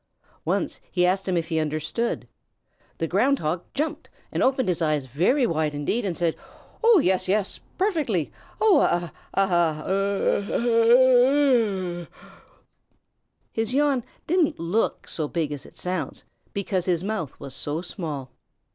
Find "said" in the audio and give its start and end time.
6.17-6.35